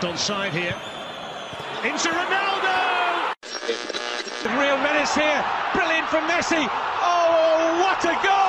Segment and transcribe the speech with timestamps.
[0.00, 0.74] Left on side here.
[1.84, 3.34] Into Ronaldo!
[4.58, 5.44] Real menace here.
[5.74, 6.66] Brilliant from Messi.
[7.02, 8.48] Oh, what a goal!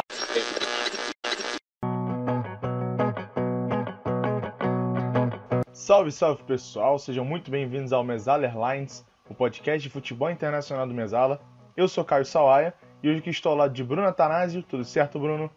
[5.74, 10.94] Salve, salve pessoal, sejam muito bem-vindos ao Mesala Airlines, o podcast de futebol internacional do
[10.94, 11.42] Mesala.
[11.76, 12.74] Eu sou Caio Sawaia
[13.04, 14.63] e hoje aqui estou ao lado de Bruno Atanásio.
[14.63, 15.52] Tudo certo, Bruno?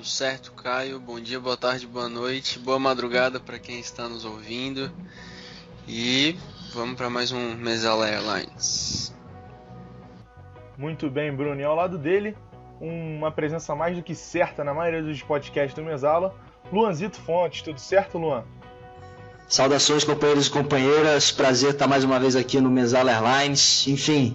[0.00, 0.98] Tudo certo, Caio.
[0.98, 4.90] Bom dia, boa tarde, boa noite, boa madrugada para quem está nos ouvindo.
[5.86, 6.38] E
[6.72, 9.14] vamos para mais um Mesala Airlines.
[10.78, 11.60] Muito bem, Bruno.
[11.60, 12.34] E ao lado dele,
[12.80, 16.34] uma presença mais do que certa na maioria dos podcasts do Mesala,
[16.72, 17.60] Luanzito Fontes.
[17.60, 18.44] Tudo certo, Luan?
[19.46, 21.30] Saudações, companheiros e companheiras.
[21.30, 23.86] Prazer estar mais uma vez aqui no Mesala Airlines.
[23.86, 24.34] Enfim,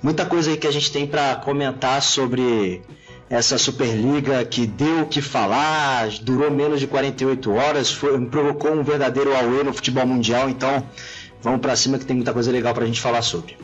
[0.00, 2.80] muita coisa aí que a gente tem para comentar sobre
[3.28, 8.82] essa Superliga que deu o que falar, durou menos de 48 horas, foi, provocou um
[8.82, 10.48] verdadeiro auê no futebol mundial.
[10.48, 10.86] Então,
[11.40, 13.56] vamos para cima que tem muita coisa legal para a gente falar sobre.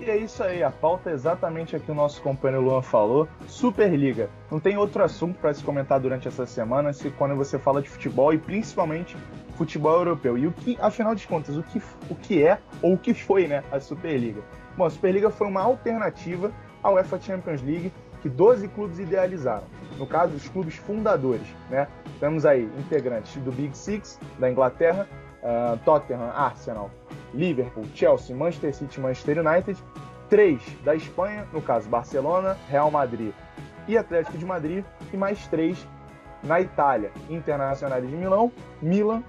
[0.00, 3.28] E é isso aí, a pauta é exatamente o que o nosso companheiro Luan falou.
[3.46, 4.30] Superliga.
[4.50, 7.90] Não tem outro assunto para se comentar durante essa semana se quando você fala de
[7.90, 9.16] futebol e principalmente
[9.56, 10.38] futebol europeu.
[10.38, 13.48] E o que, afinal de contas, o que, o que é ou o que foi,
[13.48, 14.40] né, a Superliga?
[14.76, 19.64] Bom, a Superliga foi uma alternativa à UEFA Champions League que 12 clubes idealizaram.
[19.96, 21.86] No caso, os clubes fundadores, né?
[22.18, 25.08] Temos aí integrantes do Big Six da Inglaterra,
[25.42, 26.90] uh, Tottenham, Arsenal,
[27.32, 29.78] Liverpool, Chelsea, Manchester City, Manchester United,
[30.28, 33.32] três da Espanha, no caso Barcelona, Real Madrid
[33.86, 35.86] e Atlético de Madrid, e mais três
[36.42, 39.22] na Itália, Internacional de Milão, Milan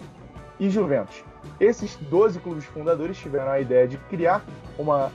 [0.60, 1.24] e Juventus.
[1.60, 4.44] Esses 12 clubes fundadores tiveram a ideia de criar
[4.78, 5.12] uma,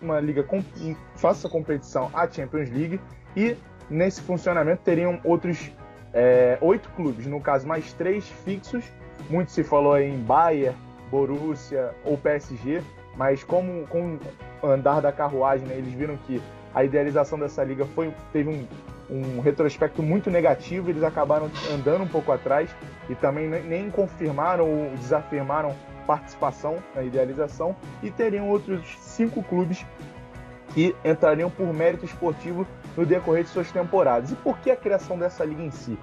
[0.00, 3.00] uma liga que faça competição à Champions League
[3.36, 3.56] e
[3.88, 5.70] nesse funcionamento teriam outros
[6.12, 8.84] é, oito clubes, no caso mais três fixos.
[9.28, 10.76] Muito se falou em Bayern,
[11.10, 12.82] Borussia ou PSG,
[13.16, 14.18] mas como com
[14.62, 16.40] o andar da carruagem, né, eles viram que
[16.74, 18.66] a idealização dessa liga foi, teve um,
[19.10, 22.70] um retrospecto muito negativo, eles acabaram andando um pouco atrás
[23.08, 29.84] e também nem confirmaram ou desafirmaram participação na idealização e teriam outros cinco clubes
[30.74, 32.66] que entrariam por mérito esportivo
[32.96, 34.30] no decorrer de suas temporadas.
[34.30, 35.98] E por que a criação dessa liga em si?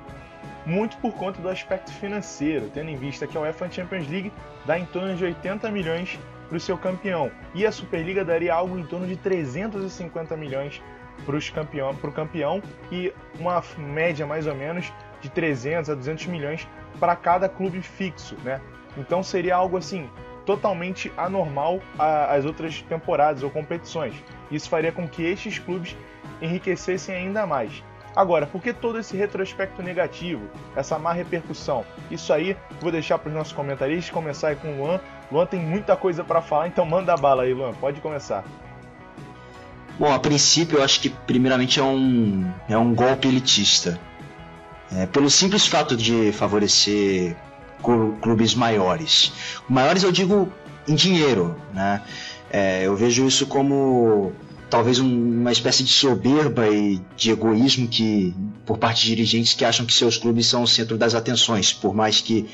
[0.67, 4.33] muito por conta do aspecto financeiro, tendo em vista que a UEFA Champions League
[4.65, 8.77] dá em torno de 80 milhões para o seu campeão e a Superliga daria algo
[8.77, 10.81] em torno de 350 milhões
[11.25, 14.91] para campeão, o campeão e uma média mais ou menos
[15.21, 16.67] de 300 a 200 milhões
[16.99, 18.61] para cada clube fixo, né?
[18.97, 20.09] Então seria algo assim
[20.45, 24.15] totalmente anormal às outras temporadas ou competições.
[24.49, 25.95] Isso faria com que estes clubes
[26.41, 27.83] enriquecessem ainda mais.
[28.15, 30.41] Agora, por que todo esse retrospecto negativo,
[30.75, 31.85] essa má repercussão?
[32.09, 34.99] Isso aí vou deixar para os nossos comentaristas começar aí com o Luan.
[35.31, 37.73] Luan tem muita coisa para falar, então manda a bala aí, Luan.
[37.73, 38.43] Pode começar.
[39.99, 43.99] Bom, a princípio eu acho que primeiramente é um, é um golpe elitista.
[44.91, 47.35] É, pelo simples fato de favorecer
[48.21, 49.31] clubes maiores.
[49.67, 50.51] Maiores eu digo
[50.87, 52.01] em dinheiro, né?
[52.49, 54.31] É, eu vejo isso como
[54.69, 58.33] talvez um, uma espécie de soberba e de egoísmo que
[58.65, 61.93] por parte de dirigentes que acham que seus clubes são o centro das atenções, por
[61.93, 62.47] mais que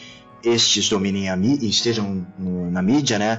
[0.44, 3.38] estes dominem a mídia, estejam na mídia, né?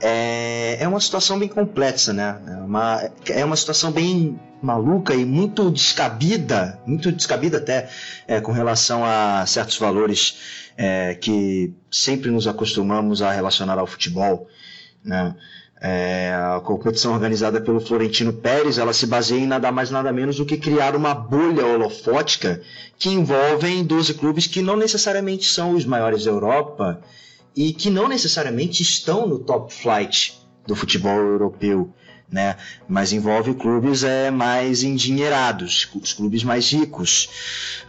[0.00, 2.40] É, é uma situação bem complexa, né?
[2.46, 7.88] É uma, é uma situação bem maluca e muito descabida, muito descabida até
[8.26, 14.48] é, com relação a certos valores é, que sempre nos acostumamos a relacionar ao futebol,
[15.04, 15.34] né?
[15.82, 20.36] É, a competição organizada pelo Florentino Pérez, ela se baseia em nada mais nada menos
[20.36, 22.60] do que criar uma bolha holofótica
[22.98, 27.00] que envolve 12 clubes que não necessariamente são os maiores da Europa
[27.54, 31.92] e que não necessariamente estão no top flight do futebol europeu.
[32.30, 32.56] Né?
[32.88, 37.28] Mas envolve clubes é, mais endinheirados, os clubes mais ricos.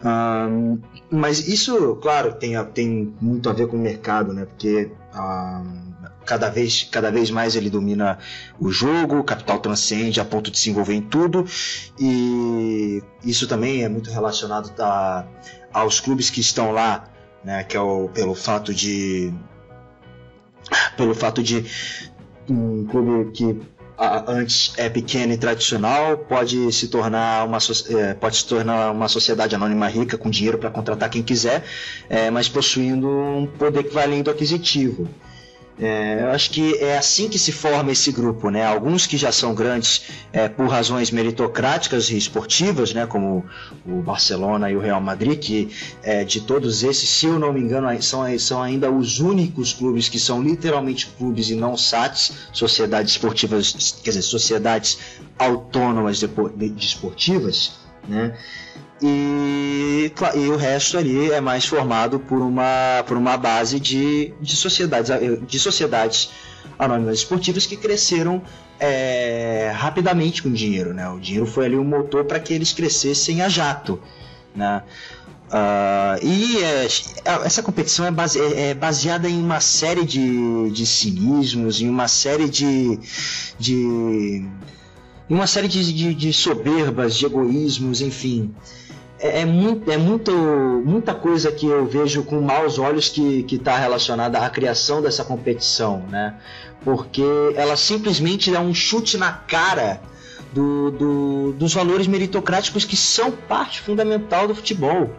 [0.03, 0.79] Um,
[1.11, 4.45] mas isso, claro, tem, tem muito a ver com o mercado, né?
[4.45, 5.91] Porque um,
[6.25, 8.17] cada vez, cada vez mais ele domina
[8.59, 11.45] o jogo, o capital transcende a ponto de se envolver em tudo,
[11.99, 15.25] e isso também é muito relacionado a,
[15.73, 17.05] aos clubes que estão lá,
[17.43, 19.33] né, que é o, pelo fato de
[20.95, 21.65] pelo fato de
[22.49, 23.61] um clube que
[24.27, 27.59] antes é pequeno e tradicional pode se tornar uma
[27.89, 31.63] é, pode se tornar uma sociedade anônima rica com dinheiro para contratar quem quiser,
[32.09, 35.07] é, mas possuindo um poder que vai aquisitivo.
[35.81, 38.63] É, eu acho que é assim que se forma esse grupo, né?
[38.63, 43.07] Alguns que já são grandes é, por razões meritocráticas e esportivas, né?
[43.07, 43.43] Como
[43.83, 45.71] o Barcelona e o Real Madrid, que
[46.03, 50.07] é, de todos esses, se eu não me engano, são, são ainda os únicos clubes
[50.07, 54.99] que são literalmente clubes e não SATs, sociedades esportivas, quer dizer, sociedades
[55.39, 57.71] autônomas de, de esportivas,
[58.07, 58.37] né?
[59.01, 64.55] E, e, o resto ali é mais formado por uma, por uma base de, de,
[64.55, 65.09] sociedades,
[65.47, 66.29] de sociedades
[66.77, 68.43] anônimas esportivas que cresceram
[68.79, 70.93] é, rapidamente com dinheiro.
[70.93, 71.09] Né?
[71.09, 73.99] O dinheiro foi ali o um motor para que eles crescessem a jato.
[74.55, 74.83] Né?
[75.47, 76.85] Uh, e é,
[77.43, 82.07] essa competição é, base, é, é, baseada em uma série de, de cinismos, em uma
[82.07, 82.99] série de,
[83.57, 84.45] de
[85.27, 88.53] uma série de, de, de soberbas, de egoísmos, enfim
[89.21, 90.31] é, é, muito, é muito,
[90.83, 96.03] muita coisa que eu vejo com maus olhos que está relacionada à criação dessa competição,
[96.09, 96.35] né?
[96.83, 97.23] Porque
[97.55, 100.01] ela simplesmente dá um chute na cara
[100.51, 105.11] do, do, dos valores meritocráticos que são parte fundamental do futebol.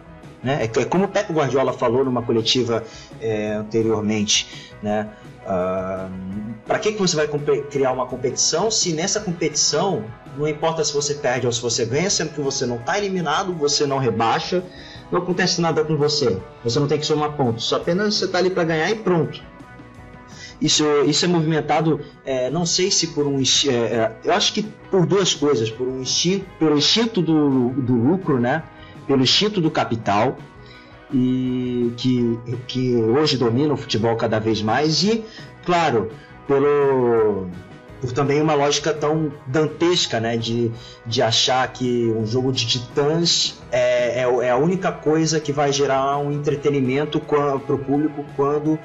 [0.43, 0.65] Né?
[0.65, 2.83] É, é como o Pep Guardiola falou numa coletiva
[3.21, 4.73] é, anteriormente.
[4.81, 5.09] Né?
[5.45, 7.27] Uh, para que, que você vai
[7.69, 10.05] criar uma competição se nessa competição
[10.37, 13.53] não importa se você perde ou se você ganha, sendo que você não está eliminado,
[13.53, 14.63] você não rebaixa,
[15.11, 16.37] não acontece nada com você.
[16.63, 19.41] Você não tem que somar pontos, só apenas você está ali para ganhar e pronto.
[20.61, 23.37] Isso, isso é movimentado, é, não sei se por um.
[23.37, 27.93] É, é, eu acho que por duas coisas: por um instinto, pelo instinto do, do
[27.93, 28.63] lucro, né?
[29.07, 30.37] pelo instinto do capital,
[31.13, 35.23] e que, que hoje domina o futebol cada vez mais, e,
[35.63, 36.11] claro,
[36.47, 37.47] pelo
[38.03, 40.69] por também uma lógica tão dantesca, né, de,
[41.05, 45.71] de achar que um jogo de titãs é, é, é a única coisa que vai
[45.71, 48.77] gerar um entretenimento para o público quando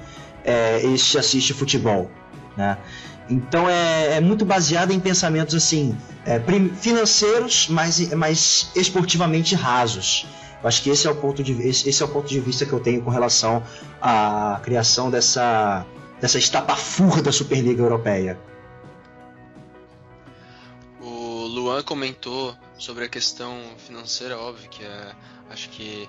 [0.44, 2.08] é, este assiste futebol,
[2.56, 2.78] né?
[3.28, 6.40] Então é, é muito baseado em pensamentos assim é,
[6.80, 10.26] financeiros, mas, mas esportivamente rasos.
[10.62, 12.72] Acho que esse é o ponto de esse, esse é o ponto de vista que
[12.72, 13.62] eu tenho com relação
[14.00, 15.86] à criação dessa
[16.20, 18.38] dessa estapafurra da Superliga Europeia.
[21.68, 25.14] Luan comentou sobre a questão financeira, óbvio que é,
[25.50, 26.08] acho que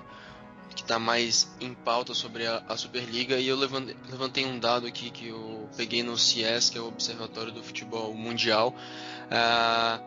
[0.74, 4.86] que está mais em pauta sobre a, a, Superliga e eu levantei, levantei, um dado
[4.86, 8.72] aqui que eu peguei no CIES, que é o Observatório do Futebol Mundial.
[9.26, 10.00] Uh,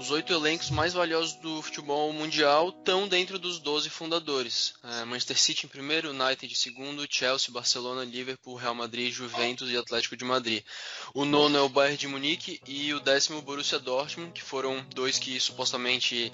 [0.00, 4.72] os oito elencos mais valiosos do futebol mundial estão dentro dos 12 fundadores.
[4.82, 9.76] É, Manchester City em primeiro, United em segundo, Chelsea, Barcelona, Liverpool, Real Madrid, Juventus e
[9.76, 10.64] Atlético de Madrid.
[11.12, 14.82] O nono é o Bayern de Munique e o décimo o Borussia Dortmund, que foram
[14.94, 16.32] dois que supostamente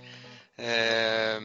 [0.56, 1.40] é,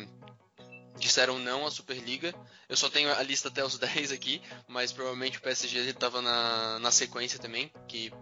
[0.99, 2.35] disseram não à Superliga.
[2.69, 6.77] Eu só tenho a lista até os 10 aqui, mas provavelmente o PSG estava na,
[6.77, 8.13] na sequência também, que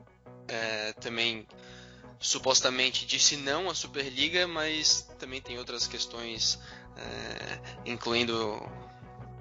[0.48, 1.46] é, também
[2.20, 6.60] supostamente disse não à Superliga, mas também tem outras questões,
[6.98, 8.36] é, incluindo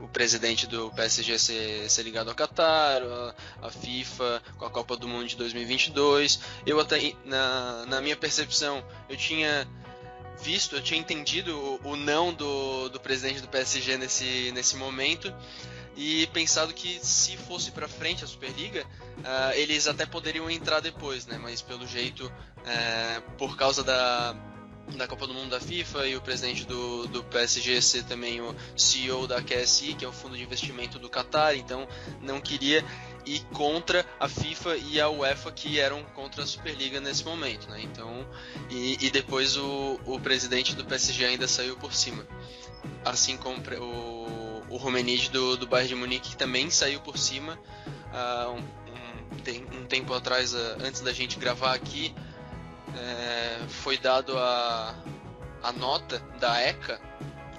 [0.01, 3.35] o presidente do PSG ser, ser ligado ao Qatar, a,
[3.67, 6.39] a, FIFA com a Copa do Mundo de 2022.
[6.65, 9.67] Eu até, na, na minha percepção, eu tinha
[10.41, 15.35] visto, eu tinha entendido o, o não do, do presidente do PSG nesse, nesse momento
[15.99, 18.87] e pensado que se fosse para frente a Superliga,
[19.19, 21.37] uh, eles até poderiam entrar depois, né?
[21.43, 24.33] Mas pelo jeito, uh, por causa da,
[24.97, 28.55] da Copa do Mundo da FIFA e o presidente do, do PSG ser também o
[28.77, 31.89] CEO da QSI, que é o fundo de investimento do Qatar, então
[32.23, 32.85] não queria
[33.27, 37.81] ir contra a FIFA e a UEFA que eram contra a Superliga nesse momento, né?
[37.83, 38.25] Então,
[38.71, 42.25] e, e depois o, o presidente do PSG ainda saiu por cima,
[43.05, 47.59] assim como o o Rummenigge do, do Bayern de Munique, que também saiu por cima
[48.13, 52.15] uh, um, um, um, tempo atrás, uh, antes da gente gravar aqui,
[52.89, 54.95] uh, foi dado a,
[55.63, 57.01] a nota da ECA,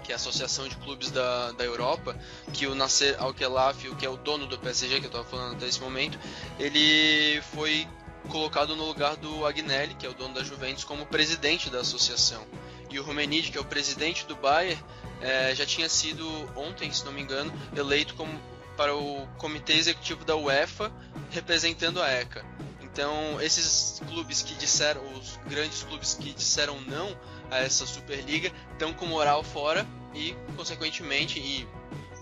[0.04, 2.18] que é a Associação de Clubes da, da Europa,
[2.54, 5.68] que o Nasser Al-Khelaifi, que é o dono do PSG, que eu estava falando até
[5.68, 6.18] esse momento,
[6.60, 7.88] ele foi
[8.28, 12.46] colocado no lugar do Agnelli, que é o dono da Juventus, como presidente da associação.
[12.90, 14.84] E o Rummenigge, que é o presidente do Bayern,
[15.22, 18.40] é, já tinha sido ontem, se não me engano, eleito como
[18.78, 20.92] para o comitê executivo da UEFA,
[21.32, 22.46] representando a ECA.
[22.82, 27.18] Então, esses clubes que disseram, os grandes clubes que disseram não
[27.52, 31.68] a essa Superliga, estão com moral fora e, consequentemente, e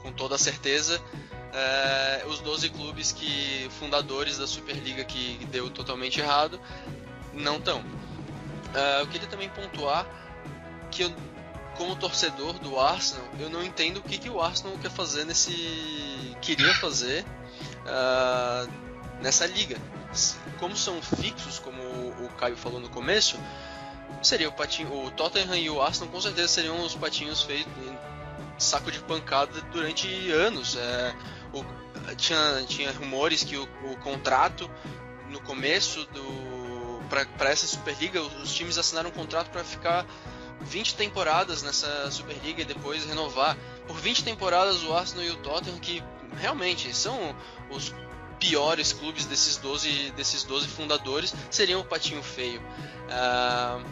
[0.02, 1.02] com toda certeza,
[1.54, 6.60] é, os 12 clubes que fundadores da Superliga que deu totalmente errado
[7.34, 7.84] não estão.
[8.74, 10.06] É, eu queria também pontuar
[10.92, 11.14] que eu
[11.78, 16.36] como torcedor do Arsenal, eu não entendo o que, que o Arsenal quer fazer nesse.
[16.42, 17.24] queria fazer
[17.86, 18.72] uh,
[19.22, 19.78] nessa liga.
[20.60, 23.38] Como são fixos, como o Caio falou no começo,
[24.24, 27.72] seria o patinho, o Tottenham e o Arsenal com certeza seriam os patinhos feitos
[28.58, 30.76] saco de pancada durante anos.
[30.76, 31.16] É,
[31.54, 31.64] o,
[32.16, 34.70] tinha, tinha rumores que o, o contrato
[35.30, 36.58] no começo do
[37.38, 40.06] para essa Superliga, os times assinaram um contrato para ficar
[40.62, 43.58] 20 temporadas nessa Superliga e depois renovar.
[43.88, 46.04] Por 20 temporadas o Arsenal e o Tottenham, que
[46.38, 47.36] realmente são
[47.70, 47.94] os
[48.40, 52.62] piores clubes desses 12, desses 12 fundadores, seriam o patinho feio.
[52.62, 53.84] Uh,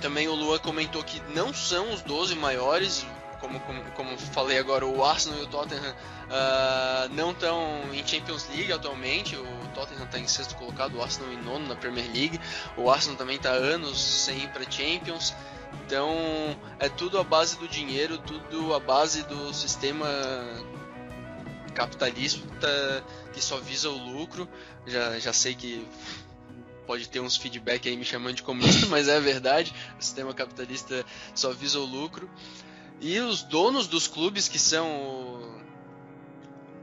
[0.00, 3.06] também o Lua comentou que não são os 12 maiores,
[3.40, 8.48] como, como, como falei agora, o Arsenal e o Tottenham uh, não estão em Champions
[8.48, 9.36] League atualmente.
[9.36, 12.40] O Tottenham está em sexto colocado, o Arsenal em nono na Premier League.
[12.76, 15.34] O Arsenal também está anos sem ir para Champions.
[15.84, 16.10] Então
[16.78, 20.06] é tudo a base do dinheiro, tudo a base do sistema
[21.74, 22.40] capitalista
[23.32, 24.48] que só visa o lucro.
[24.86, 25.86] Já, já sei que
[26.86, 29.74] pode ter uns feedback aí me chamando de comunista, mas é a verdade.
[29.98, 32.30] O sistema capitalista só visa o lucro.
[33.00, 35.62] E os donos dos clubes que são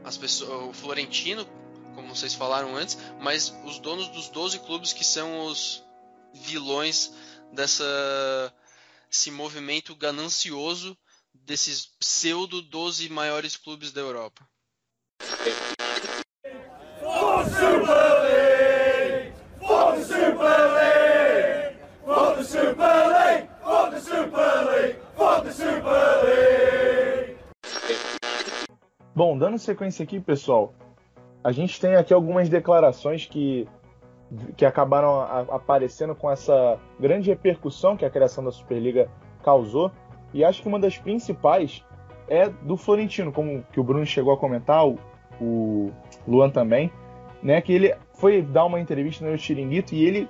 [0.04, 1.46] as pessoas, o Florentino,
[1.94, 5.82] como vocês falaram antes, mas os donos dos 12 clubes que são os
[6.32, 7.12] vilões
[7.52, 7.84] dessa
[9.10, 10.96] esse movimento ganancioso
[11.32, 14.46] desses pseudo 12 maiores clubes da Europa.
[17.00, 19.32] For Super League!
[19.60, 21.78] For the Super League!
[22.04, 23.48] For the Super League!
[23.62, 24.98] For the Super League!
[25.16, 27.38] For the Super League!
[29.14, 30.74] Bom, dando sequência aqui, pessoal,
[31.42, 33.68] a gente tem aqui algumas declarações que,
[34.56, 39.08] que acabaram a, aparecendo com essa grande repercussão que a criação da Superliga
[39.44, 39.92] causou.
[40.32, 41.84] E acho que uma das principais
[42.26, 44.98] é do Florentino, como que o Bruno chegou a comentar, o,
[45.40, 45.92] o
[46.26, 46.90] Luan também,
[47.40, 47.60] né?
[47.60, 50.28] Que ele foi dar uma entrevista no Chiringuito e ele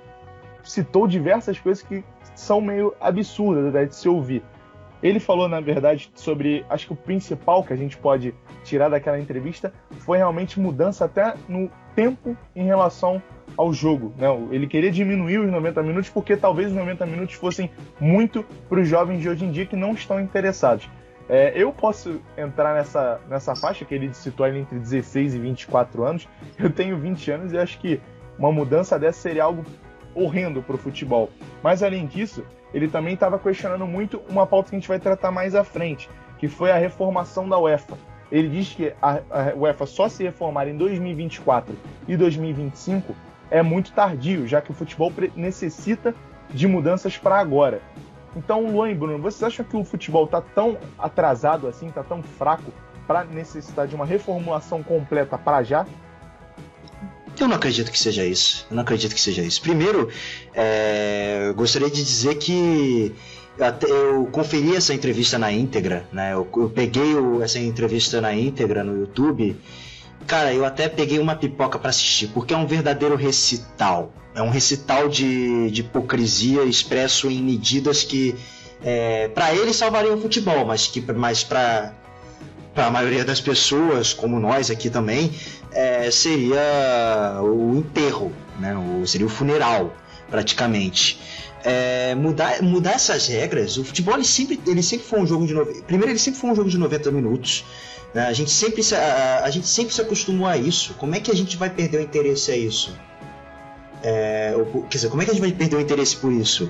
[0.63, 2.03] citou diversas coisas que
[2.35, 4.43] são meio absurdas né, de se ouvir.
[5.03, 6.65] Ele falou, na verdade, sobre.
[6.69, 8.33] Acho que o principal que a gente pode
[8.63, 13.21] tirar daquela entrevista foi realmente mudança até no tempo em relação
[13.57, 14.13] ao jogo.
[14.17, 14.27] Né?
[14.51, 18.87] Ele queria diminuir os 90 minutos porque talvez os 90 minutos fossem muito para os
[18.87, 20.89] jovens de hoje em dia que não estão interessados.
[21.27, 26.03] É, eu posso entrar nessa, nessa faixa que ele citou ali entre 16 e 24
[26.03, 26.27] anos.
[26.57, 27.99] Eu tenho 20 anos e acho que
[28.37, 29.63] uma mudança dessa seria algo
[30.13, 31.29] horrendo para o futebol.
[31.63, 32.45] Mas além disso,
[32.75, 36.09] ele também estava questionando muito uma pauta que a gente vai tratar mais à frente,
[36.37, 37.97] que foi a reformação da UEFA.
[38.29, 41.73] Ele diz que a, a UEFA só se reformar em 2024
[42.05, 43.15] e 2025
[43.49, 46.13] é muito tardio, já que o futebol necessita
[46.49, 47.81] de mudanças para agora.
[48.35, 52.21] Então, Luan e Bruno, vocês acham que o futebol está tão atrasado assim, está tão
[52.21, 52.73] fraco
[53.07, 55.85] para necessitar de uma reformulação completa para já?
[57.39, 58.65] Eu não acredito que seja isso.
[58.69, 59.61] Eu não acredito que seja isso.
[59.61, 60.09] Primeiro,
[60.53, 63.13] é, gostaria de dizer que
[63.87, 66.33] eu conferi essa entrevista na íntegra, né?
[66.33, 69.55] Eu, eu peguei o, essa entrevista na íntegra no YouTube.
[70.27, 74.11] Cara, eu até peguei uma pipoca para assistir, porque é um verdadeiro recital.
[74.33, 78.35] É um recital de, de hipocrisia expresso em medidas que,
[78.83, 81.93] é, para ele, salvariam o futebol, mas que mais para
[82.75, 85.31] para a maioria das pessoas, como nós aqui também,
[85.71, 88.75] é, seria o enterro, né?
[89.07, 89.95] Seria o funeral,
[90.29, 91.19] praticamente.
[91.63, 95.55] É, mudar, mudar essas regras, o futebol ele sempre, ele sempre foi um jogo de
[95.83, 97.65] primeiro ele sempre foi um jogo de 90 minutos.
[98.13, 98.27] Né?
[98.27, 100.93] A gente sempre se, a, a, gente sempre se acostumou a isso.
[100.95, 102.95] Como é que a gente vai perder o interesse a isso?
[104.03, 104.53] É,
[104.89, 106.69] quer dizer, como é que a gente vai perder o interesse por isso?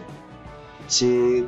[0.88, 1.46] Se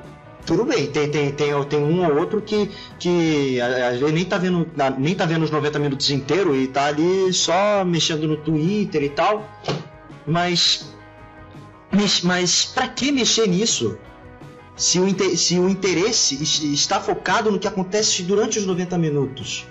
[0.47, 4.37] tudo bem, tem, tem, tem, tem um ou outro que, que às vezes nem tá,
[4.37, 4.65] vendo,
[4.97, 9.09] nem tá vendo os 90 minutos inteiros e tá ali só mexendo no Twitter e
[9.09, 9.45] tal.
[10.25, 10.89] Mas.
[12.23, 13.97] Mas, pra que mexer nisso?
[14.75, 16.41] Se o, se o interesse
[16.73, 19.65] está focado no que acontece durante os 90 minutos.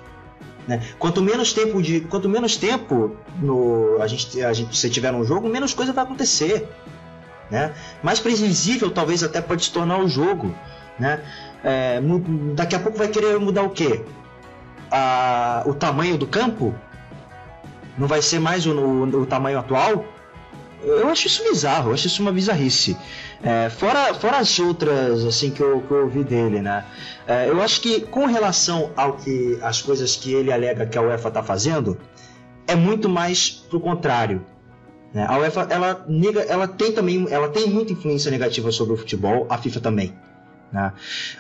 [0.68, 0.82] Né?
[0.98, 5.24] Quanto menos tempo de, quanto menos tempo no, a gente, a gente você tiver no
[5.24, 6.68] jogo, menos coisa vai acontecer.
[7.50, 7.72] Né?
[8.02, 10.54] Mais previsível talvez até pode se tornar o jogo.
[10.98, 11.20] Né?
[11.62, 12.00] É,
[12.54, 14.02] daqui a pouco vai querer mudar o quê?
[14.90, 16.74] A, o tamanho do campo?
[17.98, 20.04] Não vai ser mais o, o, o tamanho atual?
[20.82, 22.96] Eu acho isso bizarro, eu acho isso uma bizarrice.
[23.42, 26.84] É, fora, fora as outras assim que eu, que eu ouvi dele, né?
[27.26, 31.02] É, eu acho que com relação ao que as coisas que ele alega que a
[31.02, 31.98] UEFA está fazendo,
[32.66, 34.44] é muito mais pro contrário.
[35.16, 35.24] Né?
[35.26, 39.46] A UEFA ela, nega, ela tem também ela tem muita influência negativa sobre o futebol,
[39.48, 40.12] a FIFA também.
[40.70, 40.92] Né?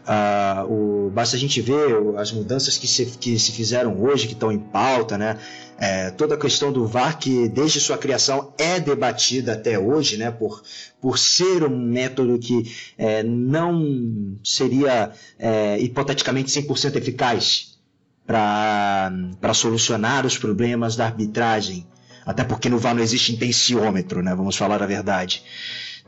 [0.06, 4.32] Ah, o, basta a gente ver as mudanças que se, que se fizeram hoje, que
[4.32, 5.38] estão em pauta, né?
[5.78, 10.30] É, toda a questão do VAR, que desde sua criação é debatida até hoje, né?
[10.30, 10.62] por,
[10.98, 17.78] por ser um método que é, não seria é, hipoteticamente 100% eficaz
[18.26, 21.86] para solucionar os problemas da arbitragem.
[22.26, 24.34] Até porque no VAR não existe intensiômetro, né?
[24.34, 25.44] vamos falar a verdade.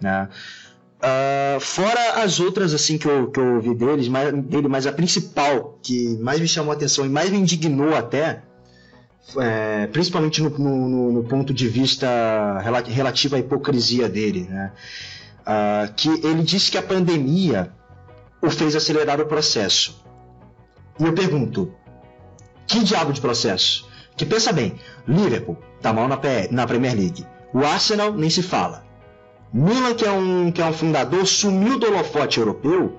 [0.00, 0.28] Né?
[0.98, 4.92] Uh, fora as outras assim que eu, que eu ouvi deles, mas, dele, mas a
[4.92, 8.42] principal que mais me chamou a atenção e mais me indignou até,
[9.38, 12.08] é, principalmente no, no, no, ponto de vista
[12.88, 14.72] relativo à hipocrisia dele, né?
[15.42, 17.72] Uh, que ele disse que a pandemia
[18.42, 20.04] o fez acelerar o processo.
[20.98, 21.72] E eu pergunto,
[22.66, 23.88] que diabo de processo?
[24.16, 24.74] Que pensa bem,
[25.06, 26.18] Liverpool tá mal na,
[26.50, 28.84] na Premier League, o Arsenal nem se fala.
[29.52, 32.98] Milan, que é um, que é um fundador, sumiu do holofote europeu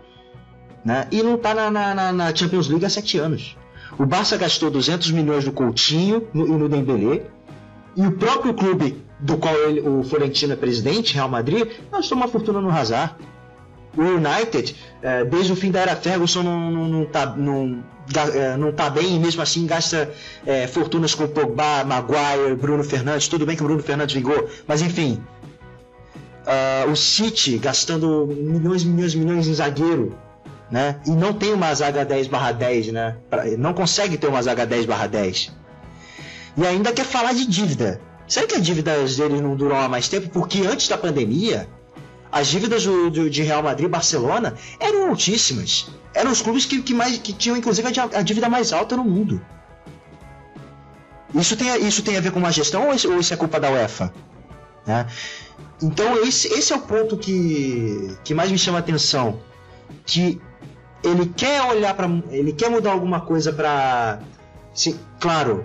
[0.83, 3.57] né, e não está na, na, na, Champions League há sete anos.
[3.97, 7.23] O Barça gastou 200 milhões no Coutinho no, e no Dembélé,
[7.95, 12.27] e o próprio clube do qual ele, o Florentino é presidente, Real Madrid, gastou uma
[12.27, 13.15] fortuna no Hazard.
[13.99, 17.83] O United, é, desde o fim da era Ferguson, não, não, não, tá, não,
[18.33, 20.09] é, não tá bem e mesmo assim gasta
[20.45, 23.27] é, fortunas com Pogba, Maguire, Bruno Fernandes.
[23.27, 25.21] Tudo bem que o Bruno Fernandes vingou, mas enfim,
[26.45, 30.17] uh, o City gastando milhões, milhões, milhões em zagueiro,
[30.71, 31.01] né?
[31.05, 33.17] E não tem uma zaga 10 barra 10, né?
[33.57, 35.51] Não consegue ter uma zaga 10 barra 10.
[36.55, 37.99] E ainda quer falar de dívida.
[38.29, 40.29] Será que as dívidas dele não duram há mais tempo?
[40.29, 41.67] Porque antes da pandemia,
[42.31, 45.87] as dívidas do, do, de Real Madrid e Barcelona eram altíssimas.
[46.13, 49.03] Eram os clubes que, que, mais, que tinham, inclusive, a, a dívida mais alta no
[49.03, 49.41] mundo.
[51.33, 53.59] Isso tem, isso tem a ver com uma gestão ou isso, ou isso é culpa
[53.59, 54.11] da UEFA?
[54.85, 55.05] Né?
[55.81, 59.39] Então esse, esse é o ponto que, que mais me chama a atenção,
[60.05, 60.41] que
[61.03, 64.19] ele quer olhar para, ele quer mudar alguma coisa para,
[65.19, 65.63] claro,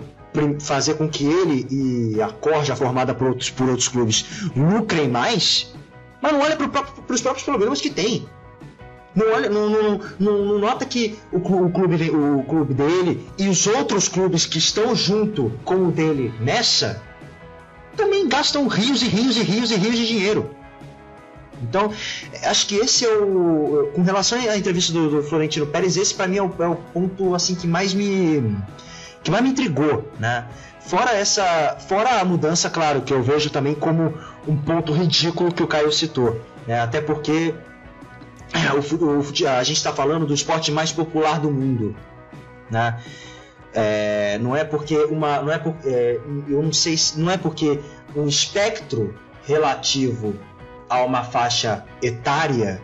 [0.59, 5.73] fazer com que ele e a corja formada por outros, por outros clubes lucrem mais,
[6.21, 6.65] mas não olha para
[7.13, 8.27] os próprios problemas que tem.
[9.15, 13.65] Não, olha, não, não, não, não nota que o, clube, o clube dele e os
[13.65, 17.01] outros clubes que estão junto com o dele nessa
[17.95, 20.49] também gastam rios e rios e rios e rios de dinheiro.
[21.61, 21.91] Então,
[22.43, 23.89] acho que esse é o.
[23.93, 26.75] Com relação à entrevista do, do Florentino Pérez, esse para mim é o, é o,
[26.75, 28.55] ponto assim que mais me.
[29.25, 30.47] Que mais me intrigou, né?
[30.79, 31.77] Fora essa.
[31.79, 34.13] Fora a mudança, claro, que eu vejo também como
[34.47, 36.39] um ponto ridículo que o Caio citou.
[36.67, 36.79] Né?
[36.79, 37.55] Até porque
[38.53, 41.95] é, o, o, a gente está falando do esporte mais popular do mundo.
[42.69, 42.99] Né?
[43.73, 47.79] É, não é porque uma, não é por, é, eu não sei, não é porque
[48.15, 50.35] um espectro relativo
[50.87, 52.79] a uma faixa etária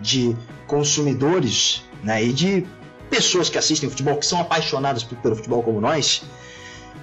[0.00, 2.66] de consumidores, né, e de
[3.14, 6.24] pessoas que assistem futebol, que são apaixonadas pelo futebol como nós,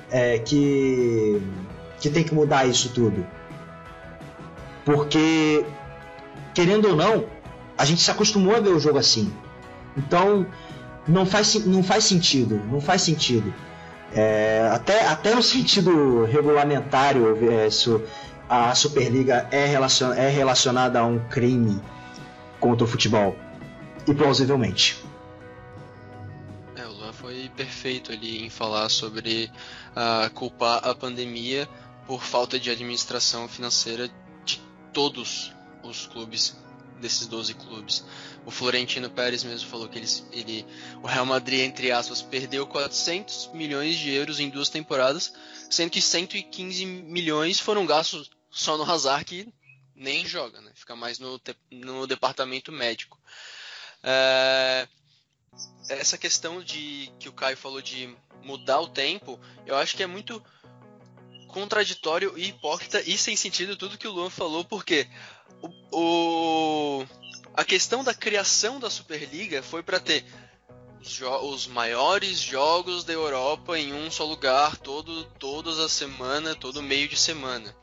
[0.10, 1.41] é, que
[2.02, 3.26] que tem que mudar isso tudo,
[4.84, 5.63] porque
[6.54, 7.26] querendo ou não,
[7.78, 9.32] a gente se acostumou a ver o jogo assim.
[9.95, 10.45] Então,
[11.08, 13.54] não faz, não faz sentido, não faz sentido.
[14.13, 18.02] É, até, até no sentido regulamentário, é, isso,
[18.50, 21.80] a Superliga é, relacion, é relacionada a um crime
[22.60, 23.36] contra o futebol.
[24.08, 25.00] E plausivelmente.
[27.51, 29.51] Perfeito ali em falar sobre
[29.91, 31.67] uh, culpar a pandemia
[32.07, 34.09] por falta de administração financeira
[34.43, 34.61] de
[34.93, 35.51] todos
[35.83, 36.55] os clubes
[37.01, 38.05] desses 12 clubes.
[38.45, 40.65] O Florentino Pérez mesmo falou que ele, ele,
[41.01, 45.33] o Real Madrid, entre aspas, perdeu 400 milhões de euros em duas temporadas,
[45.69, 49.53] sendo que 115 milhões foram gastos só no Hazard, que
[49.95, 50.71] nem joga, né?
[50.75, 51.39] fica mais no,
[51.71, 53.19] no departamento médico.
[54.03, 54.87] É,
[55.89, 60.07] essa questão de que o Caio falou de mudar o tempo, eu acho que é
[60.07, 60.41] muito
[61.47, 65.07] contraditório e hipócrita e sem sentido tudo que o Luan falou, porque
[65.61, 67.07] o, o
[67.53, 70.25] a questão da criação da Superliga foi para ter
[71.01, 76.81] os, os, maiores jogos da Europa em um só lugar, todo, todas as semanas, todo
[76.81, 77.75] meio de semana.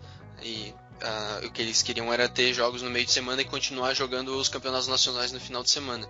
[0.42, 3.92] E uh, o que eles queriam era ter jogos no meio de semana e continuar
[3.92, 6.08] jogando os campeonatos nacionais no final de semana.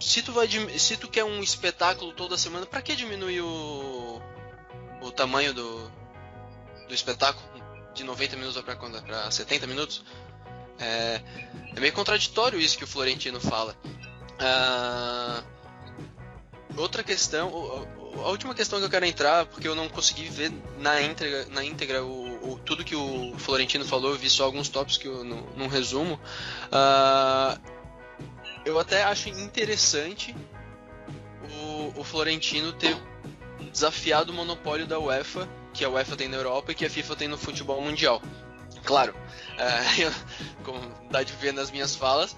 [0.00, 4.20] Se tu, vai, se tu quer um espetáculo toda semana, para que diminuir o,
[5.00, 5.90] o tamanho do,
[6.88, 7.46] do espetáculo
[7.94, 10.04] de 90 minutos para 70 minutos?
[10.78, 11.20] É,
[11.76, 13.76] é, meio contraditório isso que o Florentino fala.
[14.38, 15.42] Ah,
[16.76, 17.48] outra questão,
[18.24, 21.64] a última questão que eu quero entrar, porque eu não consegui ver na íntegra, na
[21.64, 25.24] íntegra o, o tudo que o Florentino falou, eu vi só alguns tópicos que eu,
[25.24, 26.18] no, num resumo.
[26.66, 27.73] Uh,
[28.64, 30.34] eu até acho interessante
[31.50, 32.96] o, o Florentino ter
[33.70, 37.16] desafiado o monopólio da UEFA, que a UEFA tem na Europa e que a FIFA
[37.16, 38.22] tem no futebol mundial.
[38.84, 39.14] Claro,
[39.58, 40.12] é, eu,
[40.64, 42.36] como dá de ver nas minhas falas,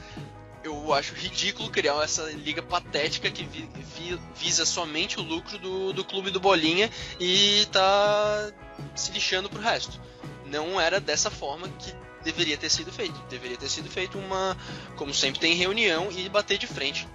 [0.64, 5.92] eu acho ridículo criar essa liga patética que vi, vi, visa somente o lucro do,
[5.92, 8.50] do clube do Bolinha e tá
[8.94, 10.00] se lixando pro resto.
[10.46, 11.94] Não era dessa forma que
[12.26, 13.18] deveria ter sido feito.
[13.28, 14.56] Deveria ter sido feito uma,
[14.96, 17.08] como sempre tem reunião e bater de frente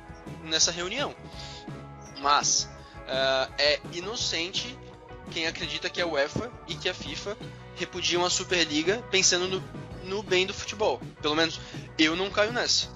[0.43, 1.13] nessa reunião.
[2.19, 2.69] Mas
[3.01, 4.77] uh, é inocente
[5.31, 7.37] quem acredita que a UEFA e que a FIFA
[7.75, 9.63] repudiam a Superliga pensando no,
[10.05, 10.99] no bem do futebol.
[11.21, 11.59] Pelo menos
[11.99, 12.87] eu não caio nessa.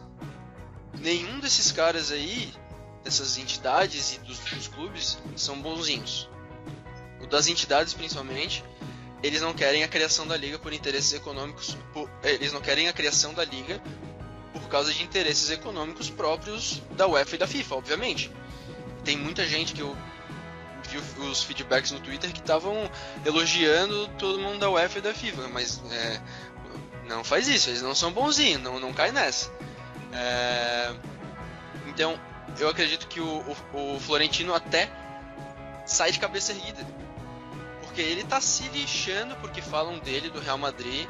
[0.98, 2.54] Nenhum desses caras aí,
[3.04, 6.30] dessas entidades e dos, dos clubes, são bonzinhos.
[7.22, 8.64] O das entidades, principalmente,
[9.26, 11.76] eles não querem a criação da liga por interesses econômicos.
[11.92, 13.82] Por, eh, eles não querem a criação da liga
[14.54, 18.32] por causa de interesses econômicos próprios da UEFA e da FIFA, obviamente.
[19.04, 19.98] Tem muita gente que eu
[20.88, 22.88] vi os feedbacks no Twitter que estavam
[23.26, 26.22] elogiando todo mundo da UEFA e da FIFA, mas é,
[27.08, 29.52] não faz isso, eles não são bonzinhos, não, não cai nessa.
[30.14, 30.94] É,
[31.88, 32.20] então,
[32.60, 34.88] eu acredito que o, o, o Florentino até
[35.84, 36.86] sai de cabeça erguida
[37.96, 41.08] porque ele tá se lixando porque falam dele, do Real Madrid.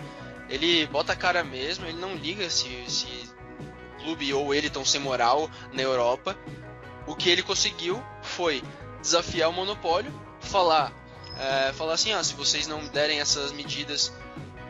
[0.48, 3.08] Ele bota a cara mesmo, ele não liga se, se
[3.98, 6.38] o clube ou ele estão sem moral na Europa.
[7.08, 8.62] O que ele conseguiu foi
[9.02, 10.94] desafiar o monopólio, falar,
[11.40, 14.14] é, falar assim, ah, se vocês não derem essas medidas,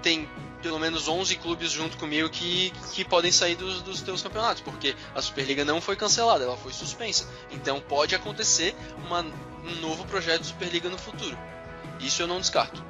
[0.02, 0.30] tem
[0.62, 4.96] pelo menos 11 clubes junto comigo que, que podem sair dos, dos teus campeonatos, porque
[5.14, 7.28] a Superliga não foi cancelada, ela foi suspensa.
[7.52, 8.74] Então pode acontecer
[9.06, 11.38] uma, um novo projeto de Superliga no futuro.
[12.00, 12.84] Isso eu não descarto.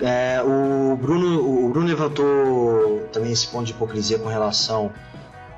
[0.00, 4.92] É, o, Bruno, o Bruno levantou também esse ponto de hipocrisia com relação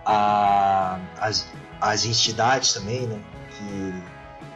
[0.05, 1.49] às
[1.81, 3.19] a, as, entidades também, né?
[3.51, 3.95] Que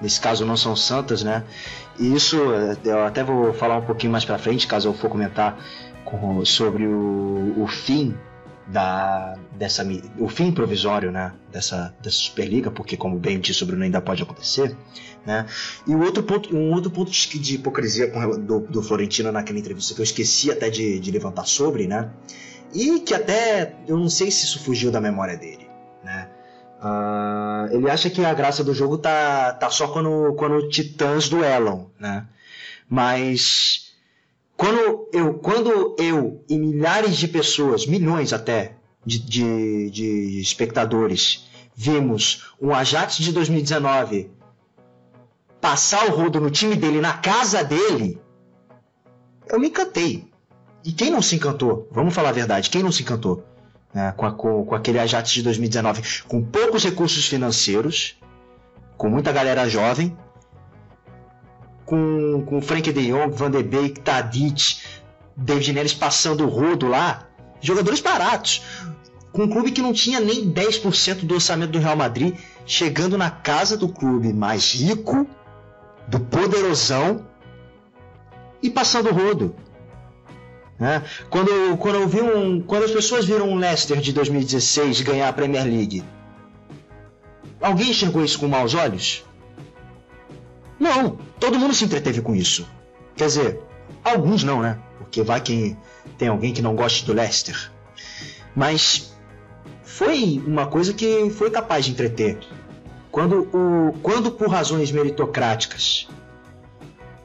[0.03, 1.45] nesse caso não são santas, né?
[1.99, 2.37] E isso
[2.85, 5.59] eu até vou falar um pouquinho mais para frente, caso eu for comentar
[6.05, 8.17] com, sobre o, o fim
[8.67, 9.85] da dessa
[10.19, 14.23] o fim provisório, né, dessa dessa Superliga, porque como bem disse o Bruno ainda pode
[14.23, 14.77] acontecer,
[15.25, 15.47] né?
[15.87, 20.01] E o outro ponto, um outro ponto de hipocrisia do, do Florentino naquela entrevista que
[20.01, 22.11] eu esqueci até de, de levantar sobre, né?
[22.73, 25.69] E que até eu não sei se isso fugiu da memória dele,
[26.05, 26.29] né?
[26.83, 31.91] Uh, ele acha que a graça do jogo tá, tá só quando, quando titãs duelam,
[31.99, 32.27] né?
[32.89, 33.93] Mas
[34.57, 42.53] quando eu, quando eu e milhares de pessoas, milhões até, de, de, de espectadores, vimos
[42.61, 44.31] um Ajax de 2019
[45.61, 48.21] passar o rodo no time dele, na casa dele,
[49.49, 50.31] eu me encantei.
[50.85, 51.89] E quem não se encantou?
[51.91, 53.45] Vamos falar a verdade, quem não se encantou?
[53.93, 58.17] Né, com, a, com, com, aquele Ajax de 2019, com poucos recursos financeiros,
[58.97, 60.17] com muita galera jovem,
[61.85, 64.79] com, com Frank de Jong, Van de Beek, Tadic,
[65.37, 67.27] David Neres passando o rodo lá,
[67.61, 68.63] jogadores baratos,
[69.33, 73.31] com um clube que não tinha nem 10% do orçamento do Real Madrid, chegando na
[73.31, 75.27] casa do clube mais rico,
[76.11, 77.27] do poderosão
[78.63, 79.55] e passando o rodo.
[80.79, 81.03] Né?
[81.29, 85.33] Quando, quando, eu vi um, quando as pessoas viram o Leicester de 2016 ganhar a
[85.33, 86.03] Premier League,
[87.61, 89.25] alguém enxergou isso com maus olhos?
[90.79, 92.67] Não, todo mundo se entreteve com isso.
[93.15, 93.61] Quer dizer,
[94.03, 94.79] alguns não, né?
[94.99, 95.77] Porque vai que
[96.17, 97.71] tem alguém que não goste do Leicester.
[98.57, 99.13] Mas
[99.83, 102.39] foi uma coisa que foi capaz de entreter.
[103.11, 106.09] Quando, o, quando por razões meritocráticas,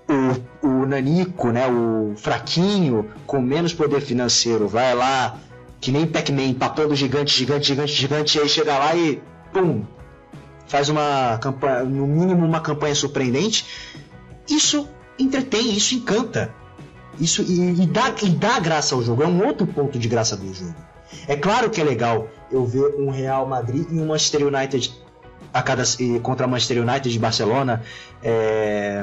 [0.10, 5.38] o, o Nanico, né, o fraquinho, com menos poder financeiro, vai lá,
[5.80, 9.22] que nem Pac-Man, papando gigante, gigante, gigante, gigante, e aí chega lá e
[9.54, 9.84] pum,
[10.68, 13.66] faz uma campanha, no mínimo uma campanha surpreendente,
[14.50, 14.88] isso
[15.20, 16.54] entretém, isso encanta.
[17.20, 20.36] Isso e, e, dá, e dá graça ao jogo, é um outro ponto de graça
[20.36, 20.76] do jogo.
[21.28, 25.05] É claro que é legal eu ver um Real Madrid e um Manchester United
[25.56, 25.84] a cada
[26.22, 27.82] contra Manchester United de Barcelona
[28.22, 29.02] é,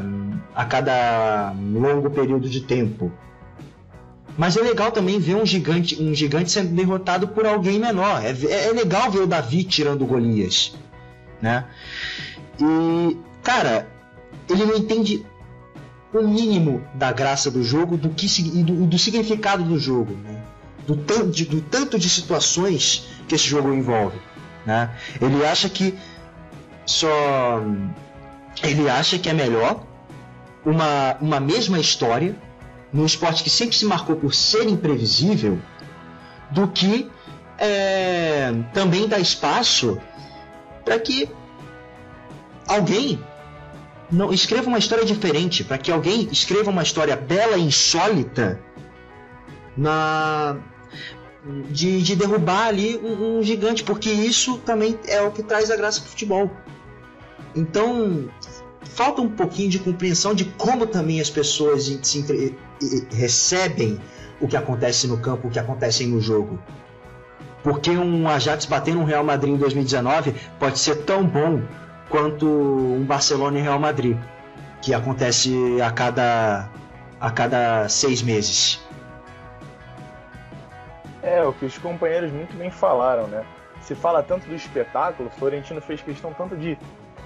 [0.54, 3.10] a cada longo período de tempo.
[4.36, 8.22] Mas é legal também ver um gigante, um gigante sendo derrotado por alguém menor.
[8.22, 10.74] É, é legal ver o Davi tirando Golias
[11.40, 11.64] né?
[12.60, 13.88] E, cara,
[14.48, 15.24] ele não entende
[16.12, 20.42] o mínimo da graça do jogo do que, e do, do significado do jogo, né?
[20.86, 24.18] do, tanto de, do tanto de situações que esse jogo envolve.
[24.64, 24.90] Né?
[25.20, 25.94] Ele acha que
[26.86, 27.62] só.
[28.62, 29.84] Ele acha que é melhor
[30.64, 32.36] uma, uma mesma história
[32.92, 35.58] num esporte que sempre se marcou por ser imprevisível
[36.50, 37.10] do que
[37.58, 39.98] é, também dá espaço
[40.84, 41.28] para que
[42.68, 43.18] alguém
[44.10, 48.60] não escreva uma história diferente, para que alguém escreva uma história bela e insólita
[49.76, 50.58] na
[51.70, 55.76] de, de derrubar ali um, um, gigante, porque isso também é o que traz a
[55.76, 56.50] graça pro futebol.
[57.54, 58.28] Então,
[58.82, 62.56] falta um pouquinho de compreensão de como também as pessoas se,
[63.10, 64.00] recebem
[64.40, 66.58] o que acontece no campo, o que acontece no jogo.
[67.62, 71.62] Porque um Ajax bater no Real Madrid em 2019 pode ser tão bom
[72.08, 74.16] quanto um Barcelona e Real Madrid,
[74.82, 76.68] que acontece a cada,
[77.20, 78.80] a cada seis meses.
[81.22, 83.44] É, o que os companheiros muito bem falaram, né?
[83.80, 86.76] Se fala tanto do espetáculo, Florentino fez questão tanto de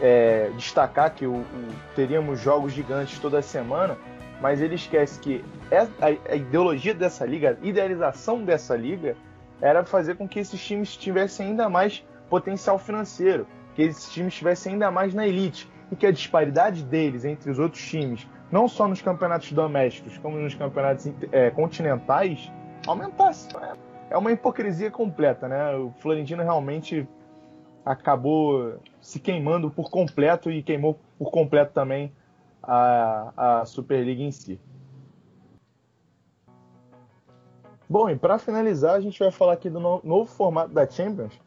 [0.00, 3.96] é, destacar que o, o, teríamos jogos gigantes toda semana,
[4.40, 5.44] mas ele esquece que
[6.00, 9.16] a, a ideologia dessa liga, a idealização dessa liga,
[9.60, 14.74] era fazer com que esses times tivessem ainda mais potencial financeiro, que esses times estivessem
[14.74, 18.86] ainda mais na elite e que a disparidade deles entre os outros times, não só
[18.86, 22.50] nos campeonatos domésticos, como nos campeonatos é, continentais,
[22.86, 23.48] aumentasse.
[24.10, 25.74] É uma hipocrisia completa, né?
[25.76, 27.08] O Florentino realmente
[27.84, 32.12] acabou se queimando por completo e queimou por completo também
[32.60, 34.60] a, a Superliga em si.
[37.88, 41.40] Bom, e para finalizar, a gente vai falar aqui do no, novo formato da Champions,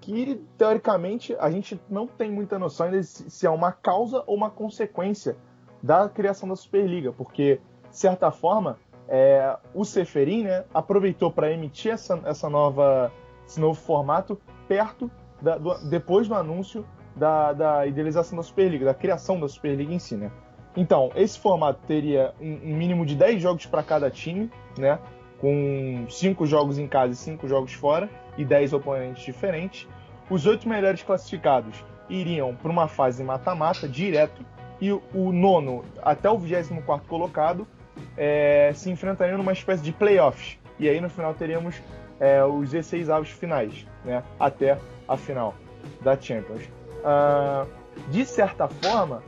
[0.00, 4.34] que teoricamente a gente não tem muita noção ainda se, se é uma causa ou
[4.34, 5.36] uma consequência
[5.80, 11.92] da criação da Superliga, porque, de certa forma, é, o Seferin né, aproveitou para emitir
[11.92, 13.12] essa, essa nova,
[13.46, 15.08] esse novo formato perto
[15.40, 16.84] da, do, depois do anúncio
[17.16, 20.14] da, da, idealização da Superliga, da criação da Superliga em si.
[20.14, 20.30] Né?
[20.76, 24.98] Então, esse formato teria um, um mínimo de 10 jogos para cada time, né,
[25.40, 29.88] com 5 jogos em casa e 5 jogos fora, e 10 oponentes diferentes.
[30.28, 34.44] Os oito melhores classificados iriam para uma fase mata-mata direto,
[34.78, 37.66] e o, nono até o 24 colocado
[38.14, 40.58] é, se enfrentariam numa espécie de playoffs.
[40.78, 41.80] E aí no final teríamos
[42.20, 45.54] é, os 16 avos finais, né, até a final
[46.02, 46.75] da Champions.
[47.06, 47.66] Uh,
[48.08, 49.22] de certa forma,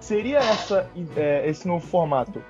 [0.00, 2.42] seria essa, é, esse novo formato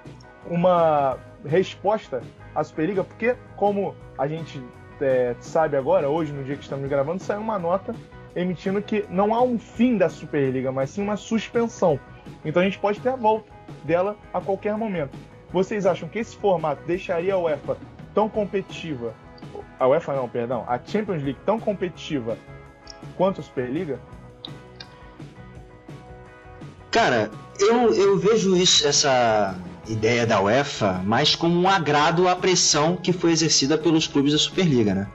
[0.48, 2.22] uma resposta
[2.54, 3.04] à Superliga?
[3.04, 4.62] Porque, como a gente
[5.00, 7.94] é, sabe agora, hoje, no dia que estamos gravando, saiu uma nota
[8.34, 11.98] emitindo que não há um fim da Superliga, mas sim uma suspensão.
[12.44, 13.52] Então a gente pode ter a volta
[13.84, 15.16] dela a qualquer momento.
[15.52, 17.76] Vocês acham que esse formato deixaria a UEFA
[18.14, 19.14] tão competitiva?
[19.78, 22.36] A UEFA não, perdão, a Champions League tão competitiva
[23.16, 23.98] quanto a Superliga?
[26.90, 29.54] Cara, eu, eu vejo isso, essa
[29.88, 34.38] ideia da UEFA mais como um agrado à pressão que foi exercida pelos clubes da
[34.38, 35.08] Superliga, né?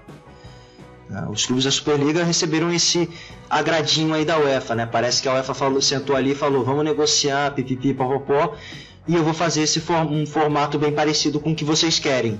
[1.12, 3.10] Ah, os clubes da Superliga receberam esse
[3.50, 4.86] agradinho aí da UEFA, né?
[4.86, 8.56] Parece que a UEFA falou, sentou ali e falou: vamos negociar, pipipi, popopó
[9.08, 12.40] e eu vou fazer esse for um formato bem parecido com o que vocês querem.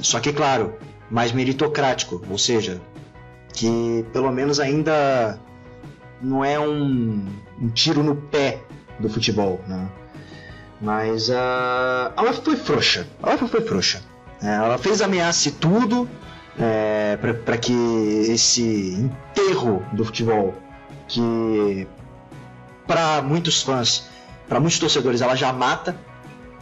[0.00, 0.74] Só que, claro,
[1.10, 2.80] mais meritocrático, ou seja,
[3.52, 5.38] que pelo menos ainda
[6.22, 7.26] não é um,
[7.60, 8.62] um tiro no pé
[8.98, 9.88] do futebol, né?
[10.80, 13.06] Mas uh, a UEFA foi frouxa.
[13.22, 14.02] A UEFA foi frouxa.
[14.42, 16.08] É, ela fez ameaça e tudo
[16.58, 17.72] é, para que
[18.28, 20.54] esse enterro do futebol,
[21.08, 21.86] que
[22.86, 24.08] para muitos fãs
[24.48, 25.96] para muitos torcedores ela já mata,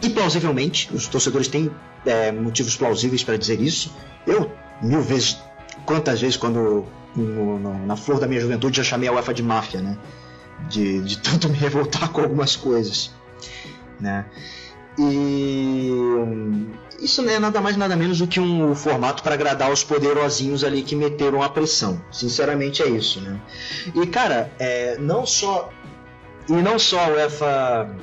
[0.00, 1.70] e plausivelmente, os torcedores têm
[2.04, 3.94] é, motivos plausíveis para dizer isso.
[4.26, 5.38] Eu, mil vezes,
[5.86, 9.42] quantas vezes, quando no, no, na flor da minha juventude, já chamei a UEFA de
[9.42, 9.96] máfia, né?
[10.68, 13.10] De, de tanto me revoltar com algumas coisas,
[14.00, 14.26] né?
[14.98, 15.90] E
[17.00, 20.62] isso não é nada mais nada menos do que um formato para agradar os poderosinhos
[20.62, 22.00] ali que meteram a pressão.
[22.10, 23.40] Sinceramente é isso, né?
[23.94, 25.70] E cara, é, não só
[26.48, 27.96] e não só a UEFA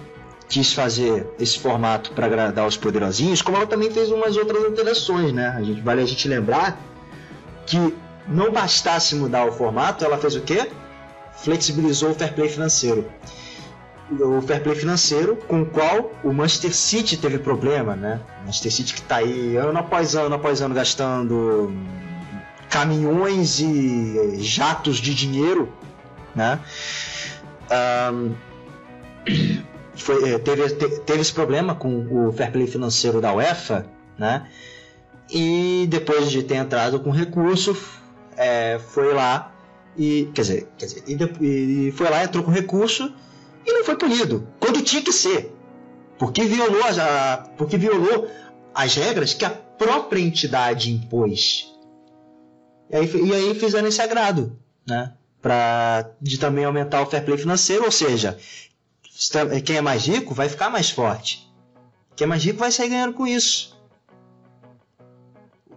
[0.47, 5.31] quis fazer esse formato para agradar os poderosinhos, como ela também fez umas outras alterações,
[5.31, 5.53] né?
[5.55, 6.77] A gente, vale a gente lembrar
[7.67, 7.95] que
[8.27, 10.71] não bastasse mudar o formato, ela fez o quê?
[11.43, 13.09] Flexibilizou o fair play financeiro.
[14.11, 18.19] O fair play financeiro com o qual o Manchester City teve problema, né?
[18.41, 21.71] O Manchester City que está aí ano após ano após ano gastando
[22.69, 25.71] caminhões e jatos de dinheiro,
[26.35, 26.59] né?
[28.11, 28.33] Um,
[29.95, 33.85] foi, eh, teve, teve esse problema com o fair play financeiro da UEFA,
[34.17, 34.47] né?
[35.29, 37.77] E depois de ter entrado com recurso,
[38.35, 39.51] é, foi lá
[39.97, 43.13] e quer dizer, quer dizer e, e foi lá entrou com recurso
[43.65, 45.53] e não foi punido quando tinha que ser,
[46.17, 48.27] porque violou a, porque violou
[48.73, 51.73] as regras que a própria entidade impôs.
[52.89, 55.13] E aí, e aí fizeram esse agrado, né?
[55.41, 58.37] Pra, de também aumentar o fair play financeiro, ou seja,
[59.63, 61.49] quem é mais rico vai ficar mais forte.
[62.15, 63.77] Quem é mais rico vai sair ganhando com isso.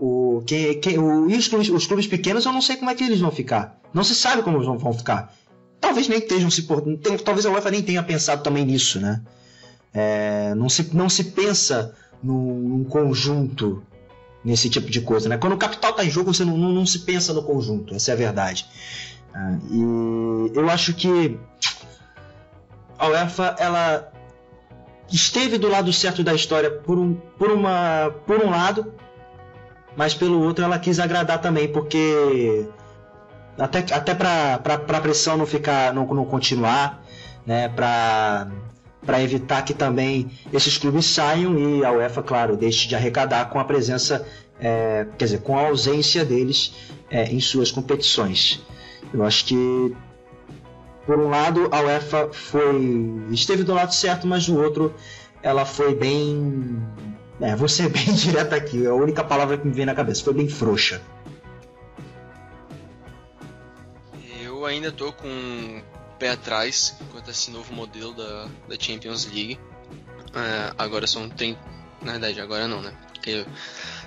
[0.01, 3.05] O, quem, quem, o, os, clubes, os clubes pequenos eu não sei como é que
[3.05, 3.81] eles vão ficar.
[3.93, 5.35] Não se sabe como vão ficar.
[5.81, 6.67] Talvez nem estejam se
[7.25, 9.21] talvez a UEFA nem tenha pensado também nisso, né?
[9.93, 13.83] É, não, se, não se pensa num, num, conjunto
[14.45, 15.37] nesse tipo de coisa, né?
[15.37, 18.13] Quando o capital está em jogo, você não, não, não, se pensa no conjunto, essa
[18.13, 18.67] é a verdade.
[19.35, 21.39] Ah, e eu acho que
[22.99, 24.13] a UEFA ela
[25.11, 28.95] esteve do lado certo da história por um, por uma, por um lado,
[29.97, 32.67] mas pelo outro ela quis agradar também, porque
[33.59, 37.03] até, até para a pressão não ficar não, não continuar,
[37.47, 38.49] né, para
[39.05, 43.59] para evitar que também esses clubes saiam e a UEFA, claro, deixe de arrecadar com
[43.59, 44.27] a presença,
[44.61, 46.73] é, quer dizer, com a ausência deles
[47.11, 48.65] é, em suas competições.
[49.13, 49.97] Eu acho que,
[51.05, 54.95] por um lado, a UEFA foi esteve do lado certo, mas do outro,
[55.43, 56.81] ela foi bem,
[57.41, 60.23] é, vou ser bem direto aqui, é a única palavra que me vem na cabeça,
[60.23, 61.03] foi bem frouxa.
[64.73, 65.83] Ainda tô com
[66.19, 69.59] pé atrás quanto a esse novo modelo da, da Champions League.
[70.35, 71.61] É, agora são 30.
[72.03, 72.93] Na verdade, agora não, né?
[73.13, 73.47] Porque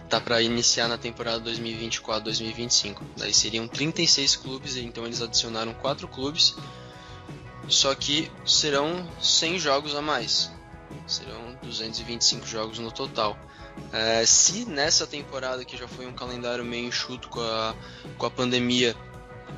[0.10, 3.02] tá para iniciar na temporada 2024-2025.
[3.18, 6.56] Daí seriam 36 clubes, então eles adicionaram 4 clubes.
[7.68, 10.52] Só que serão 100 jogos a mais.
[11.08, 13.38] Serão 225 jogos no total.
[13.92, 17.76] É, se nessa temporada, que já foi um calendário meio enxuto com a,
[18.18, 18.96] com a pandemia,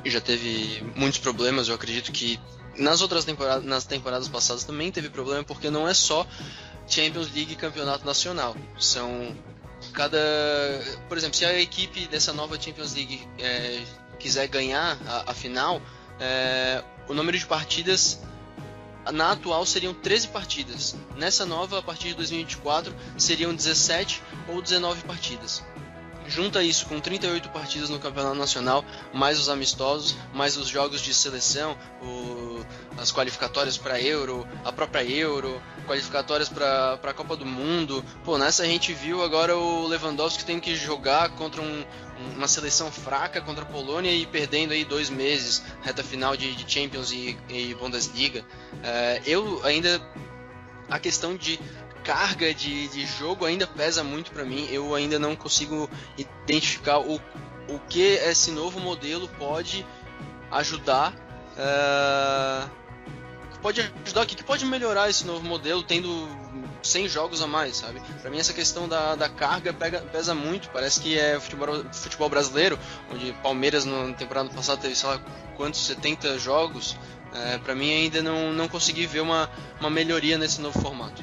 [0.04, 1.68] já teve muitos problemas.
[1.68, 2.40] Eu acredito que
[2.76, 6.26] nas outras temporadas, nas temporadas passadas também teve problema, porque não é só
[6.86, 8.56] Champions League e Campeonato Nacional.
[8.78, 9.36] São
[9.92, 10.18] cada,
[11.08, 13.82] por exemplo, se a equipe dessa nova Champions League é,
[14.18, 15.80] quiser ganhar a, a final,
[16.20, 18.20] é, o número de partidas
[19.12, 20.96] na atual seriam 13 partidas.
[21.16, 25.64] Nessa nova, a partir de 2024, seriam 17 ou 19 partidas.
[26.28, 31.14] Junta isso com 38 partidas no Campeonato Nacional, mais os amistosos, mais os jogos de
[31.14, 32.62] seleção, o,
[32.98, 38.04] as qualificatórias para Euro, a própria Euro, qualificatórias para a Copa do Mundo.
[38.24, 41.84] Pô, nessa a gente viu agora o Lewandowski tem que jogar contra um,
[42.36, 46.70] uma seleção fraca contra a Polônia e perdendo aí dois meses, reta final de, de
[46.70, 48.44] Champions e, e Bundesliga.
[48.82, 49.98] É, eu ainda
[50.90, 51.58] a questão de
[52.08, 54.66] carga de, de jogo ainda pesa muito para mim.
[54.70, 57.20] Eu ainda não consigo identificar o,
[57.68, 59.84] o que esse novo modelo pode
[60.50, 61.12] ajudar.
[61.52, 62.70] Uh,
[63.60, 66.08] pode ajudar aqui, que pode melhorar esse novo modelo tendo
[66.82, 68.00] 100 jogos a mais, sabe?
[68.22, 70.70] Para mim essa questão da, da carga pega, pesa muito.
[70.70, 72.78] Parece que é futebol, futebol brasileiro,
[73.12, 75.20] onde Palmeiras na temporada passada teve, sei lá,
[75.58, 76.96] quantos 70 jogos.
[77.34, 81.22] É, para mim ainda não, não consegui ver uma, uma melhoria nesse novo formato.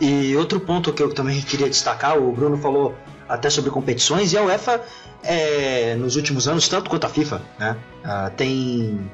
[0.00, 2.94] E outro ponto que eu também queria destacar, o Bruno falou
[3.28, 4.82] até sobre competições, e a UEFA,
[5.22, 9.10] é, nos últimos anos, tanto quanto a FIFA, né, uh, tem,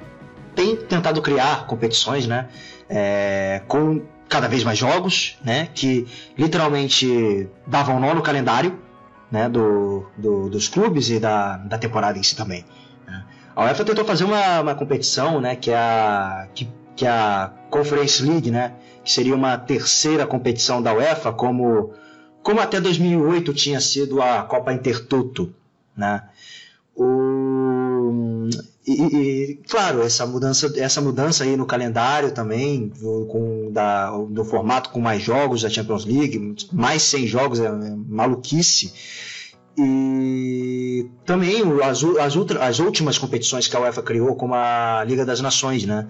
[0.55, 2.49] tem tentado criar competições né,
[2.89, 6.07] é, com cada vez mais jogos, né, que
[6.39, 8.79] literalmente davam nó no calendário
[9.31, 12.65] né, do, do, dos clubes e da, da temporada em si também.
[13.07, 13.25] Né.
[13.55, 18.23] A UEFA tentou fazer uma, uma competição né, que, é a, que, que a Conference
[18.23, 21.93] League, né, que seria uma terceira competição da UEFA, como,
[22.43, 25.55] como até 2008 tinha sido a Copa Intertoto.
[25.97, 26.23] Né?
[26.95, 28.49] O,
[28.87, 34.45] e, e, claro, essa mudança, essa mudança aí no calendário também, do, com, da, do
[34.45, 37.71] formato com mais jogos da Champions League, mais 100 jogos, é, é
[38.09, 38.93] maluquice.
[39.77, 45.41] E também as, as, as últimas competições que a UEFA criou, como a Liga das
[45.41, 46.07] Nações, né?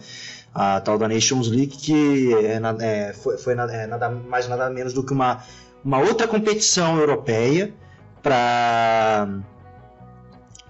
[0.56, 4.94] A tal da Nations League, que é, é, foi, foi é, nada mais nada menos
[4.94, 5.44] do que uma,
[5.84, 7.74] uma outra competição europeia
[8.22, 9.28] para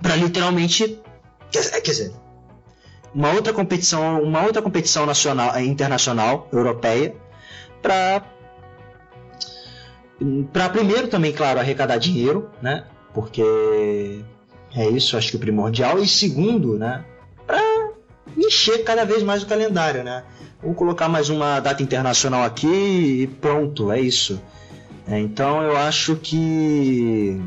[0.03, 1.01] para literalmente
[1.53, 2.13] quer, quer dizer
[3.15, 7.15] uma outra competição uma outra competição nacional é, internacional europeia
[7.81, 8.25] para
[10.53, 12.87] para primeiro também claro arrecadar dinheiro né?
[13.15, 14.21] Porque
[14.75, 16.01] é isso acho que o primordial.
[16.01, 17.05] E segundo né
[18.37, 20.23] encher cada vez mais o calendário, né?
[20.63, 24.41] Vamos colocar mais uma data internacional aqui e pronto, é isso.
[25.09, 27.41] É, então eu acho que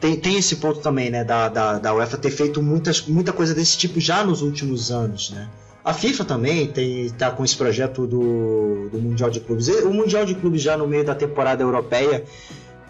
[0.00, 3.54] tem, tem esse ponto também, né, da, da, da UEFA ter feito muitas, muita coisa
[3.54, 5.48] desse tipo já nos últimos anos, né?
[5.84, 9.68] A FIFA também tem tá com esse projeto do, do Mundial de Clubes.
[9.68, 12.24] O Mundial de Clubes já no meio da temporada europeia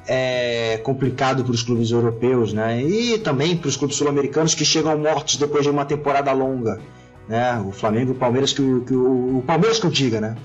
[0.07, 2.83] é complicado para os clubes europeus, né?
[2.83, 6.81] E também para os clubes sul-americanos que chegam mortos depois de uma temporada longa,
[7.29, 7.59] né?
[7.67, 10.37] O Flamengo, o Palmeiras que o, que o, o Palmeiras que eu diga, né?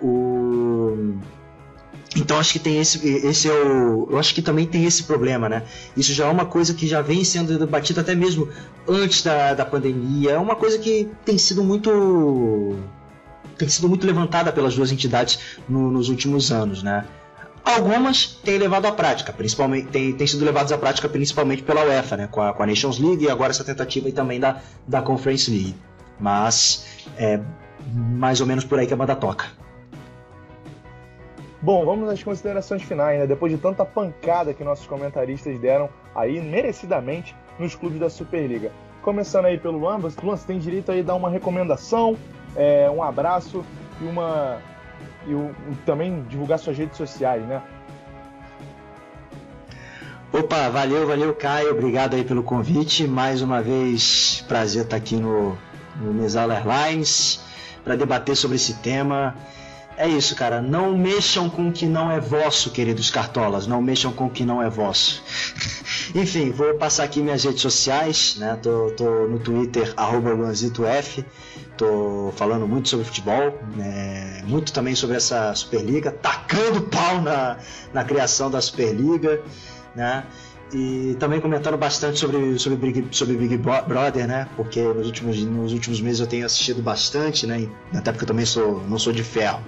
[0.00, 1.14] O
[2.16, 5.48] então acho que tem esse, esse é o, eu acho que também tem esse problema,
[5.48, 5.64] né?
[5.96, 8.48] Isso já é uma coisa que já vem sendo debatida até mesmo
[8.88, 10.32] antes da, da pandemia.
[10.32, 12.76] É uma coisa que tem sido muito
[13.58, 17.04] tem sido muito levantada pelas duas entidades no, nos últimos anos, né?
[17.64, 22.16] Algumas têm levado à prática, principalmente têm, têm sido levadas à prática principalmente pela UEFA,
[22.16, 22.28] né?
[22.30, 25.50] Com a, com a Nations League e agora essa tentativa aí também da, da Conference
[25.50, 25.74] League.
[26.20, 27.40] Mas é
[27.90, 29.46] mais ou menos por aí que a banda toca.
[31.62, 33.26] Bom, vamos às considerações finais, né?
[33.26, 38.70] Depois de tanta pancada que nossos comentaristas deram aí merecidamente nos clubes da Superliga.
[39.00, 42.16] Começando aí pelo Luan, você, Luan, você tem direito aí a dar uma recomendação,
[42.54, 43.64] é, um abraço
[44.00, 44.60] e uma
[45.26, 45.52] e um,
[45.84, 47.62] também divulgar suas redes sociais, né?
[50.32, 51.70] Opa, valeu, valeu, Caio.
[51.70, 53.06] Obrigado aí pelo convite.
[53.06, 55.56] Mais uma vez, prazer estar aqui no,
[55.96, 57.40] no Mesala Airlines
[57.84, 59.36] para debater sobre esse tema.
[59.96, 60.60] É isso, cara.
[60.60, 63.68] Não mexam com o que não é vosso, queridos cartolas.
[63.68, 65.22] Não mexam com o que não é vosso.
[66.14, 68.56] Enfim, vou passar aqui minhas redes sociais, né?
[68.62, 71.24] Tô, tô no Twitter, arroba LuanzitoF.
[71.76, 74.40] Tô falando muito sobre futebol, né?
[74.46, 77.58] muito também sobre essa Superliga, tacando pau na,
[77.92, 79.42] na criação da Superliga,
[79.96, 80.24] né?
[80.72, 84.48] e também comentando bastante sobre, sobre, Big, sobre Big Brother, né?
[84.56, 87.68] Porque nos últimos, nos últimos meses eu tenho assistido bastante, né?
[87.92, 89.60] Até porque eu também sou, não sou de ferro.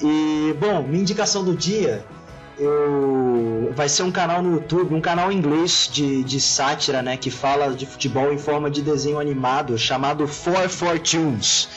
[0.00, 2.04] E, bom, minha indicação do dia
[2.58, 3.72] eu...
[3.74, 7.16] vai ser um canal no YouTube, um canal em inglês de, de sátira, né?
[7.16, 11.68] Que fala de futebol em forma de desenho animado chamado Four Fortunes.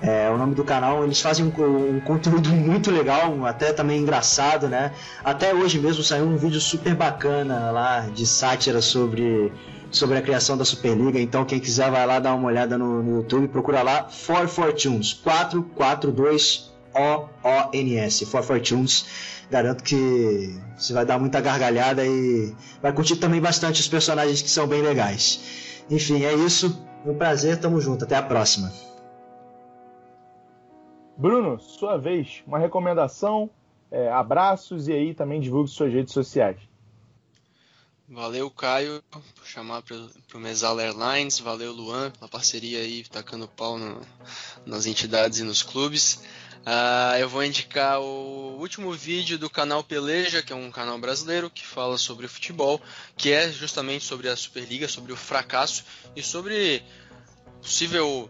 [0.00, 4.68] É, o nome do canal, eles fazem um, um, conteúdo muito legal, até também engraçado,
[4.68, 4.92] né?
[5.24, 9.52] Até hoje mesmo saiu um vídeo super bacana lá de sátira sobre,
[9.90, 11.18] sobre a criação da Superliga.
[11.18, 15.14] Então, quem quiser vai lá dar uma olhada no, no YouTube, procura lá For Fortunes
[15.14, 19.06] 442 O-O-N-S, For Fortunes.
[19.50, 24.50] Garanto que você vai dar muita gargalhada e vai curtir também bastante os personagens que
[24.50, 25.84] são bem legais.
[25.88, 26.82] Enfim, é isso.
[27.04, 28.04] Um prazer, tamo junto.
[28.04, 28.72] Até a próxima.
[31.16, 33.48] Bruno, sua vez, uma recomendação,
[33.90, 36.58] é, abraços e aí também divulgue suas redes sociais.
[38.08, 39.96] Valeu, Caio, por chamar para
[40.34, 41.40] o Mesal Airlines.
[41.40, 44.00] Valeu, Luan, pela parceria aí, tacando pau no,
[44.64, 46.22] nas entidades e nos clubes.
[46.66, 51.48] Uh, eu vou indicar o último vídeo do canal Peleja, que é um canal brasileiro
[51.48, 52.80] que fala sobre futebol,
[53.16, 55.84] que é justamente sobre a Superliga, sobre o fracasso
[56.16, 56.82] e sobre
[57.62, 58.28] possível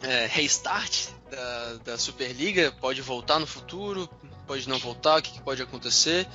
[0.00, 4.08] é, restart da, da Superliga, pode voltar no futuro,
[4.46, 6.26] pode não voltar, o que, que pode acontecer.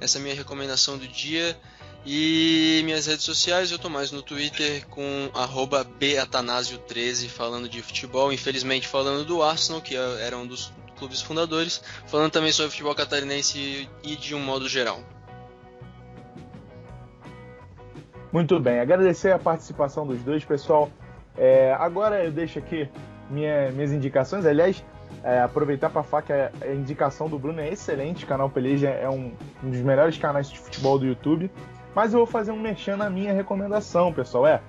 [0.00, 1.60] Essa é a minha recomendação do dia.
[2.06, 5.30] E minhas redes sociais, eu tô mais no Twitter com
[6.00, 11.82] beatanásio13 falando de futebol, infelizmente falando do Arsenal, que é, era um dos clubes fundadores,
[12.06, 15.00] falando também sobre futebol catarinense e de um modo geral.
[18.32, 20.90] Muito bem, agradecer a participação dos dois, pessoal.
[21.36, 22.88] É, agora eu deixo aqui
[23.30, 24.44] minha, minhas indicações.
[24.44, 24.84] Aliás,
[25.22, 28.24] é, aproveitar para falar que a, a, indicação do Bruno é excelente.
[28.24, 29.32] O canal Peleja é um,
[29.62, 31.50] um, dos melhores canais de futebol do YouTube.
[31.94, 34.46] Mas eu vou fazer um mexendo na minha recomendação, pessoal.
[34.46, 34.60] É,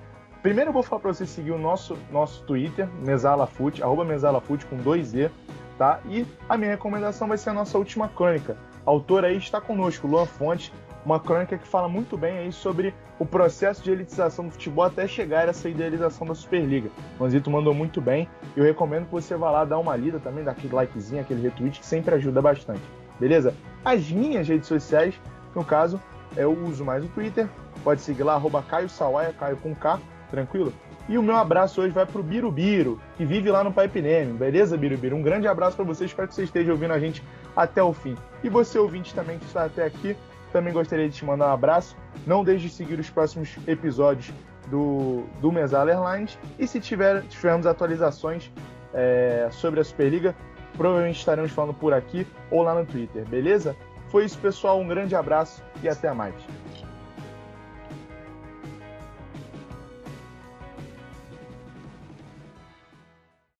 [0.42, 4.76] primeiro eu vou falar para você seguir o nosso, nosso Twitter, MesalaFoot, arroba MesalaFoot com
[4.76, 5.30] dois E,
[5.78, 6.00] tá?
[6.06, 8.56] E a minha recomendação vai ser a nossa última crônica.
[8.84, 10.72] A autora aí está conosco, Luan Fonte,
[11.04, 15.06] uma crônica que fala muito bem aí sobre o processo de elitização do futebol até
[15.06, 16.90] chegar a essa idealização da Superliga.
[17.18, 18.28] O Manzito mandou muito bem.
[18.56, 21.80] Eu recomendo que você vá lá dar uma lida também, dar aquele likezinho, aquele retweet,
[21.80, 22.82] que sempre ajuda bastante.
[23.18, 23.54] Beleza?
[23.84, 25.14] As minhas redes sociais,
[25.54, 26.00] no caso,
[26.36, 27.48] eu uso mais o Twitter.
[27.82, 29.98] Pode seguir lá, arroba Caio Sawaia, Caio com K,
[30.30, 30.72] tranquilo?
[31.08, 34.02] E o meu abraço hoje vai pro Birubiru, que vive lá no Pipe.
[34.38, 35.16] Beleza, Birubiru?
[35.16, 37.24] Um grande abraço para você, espero que você esteja ouvindo a gente
[37.56, 38.14] até o fim.
[38.44, 40.14] E você, ouvinte, também que está até aqui,
[40.52, 41.96] também gostaria de te mandar um abraço.
[42.26, 44.32] Não deixe de seguir os próximos episódios
[44.68, 46.38] do, do Mesala Airlines.
[46.58, 48.52] E se tiver, tivermos atualizações
[48.92, 50.36] é, sobre a Superliga,
[50.76, 53.74] provavelmente estaremos falando por aqui ou lá no Twitter, beleza?
[54.08, 54.80] Foi isso, pessoal.
[54.80, 56.34] Um grande abraço e até mais.